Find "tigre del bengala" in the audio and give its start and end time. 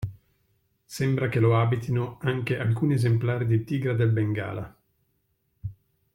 3.63-4.75